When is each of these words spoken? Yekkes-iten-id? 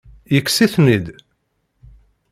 Yekkes-iten-id? 0.33 1.05